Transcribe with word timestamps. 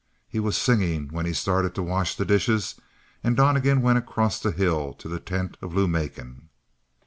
He 0.27 0.39
was 0.39 0.57
singing 0.57 1.09
when 1.09 1.27
he 1.27 1.33
started 1.33 1.75
to 1.75 1.83
wash 1.83 2.15
the 2.15 2.25
dishes, 2.25 2.73
and 3.23 3.37
Donnegan 3.37 3.83
went 3.83 3.99
across 3.99 4.39
the 4.39 4.49
hill 4.49 4.95
to 4.95 5.07
the 5.07 5.19
tent 5.19 5.57
of 5.61 5.75
Lou 5.75 5.87
Macon. 5.87 6.49